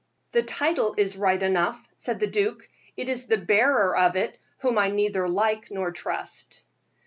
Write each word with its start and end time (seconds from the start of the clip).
"The 0.31 0.41
title 0.41 0.95
is 0.97 1.15
right 1.15 1.39
enough," 1.43 1.87
said 1.95 2.19
the 2.19 2.25
duke; 2.25 2.67
"it 2.97 3.07
is 3.07 3.27
the 3.27 3.37
bearer 3.37 3.95
of 3.95 4.15
it 4.15 4.39
whom 4.61 4.79
I 4.79 4.89
neither 4.89 5.29
like 5.29 5.69
nor 5.69 5.91
trust." 5.91 6.63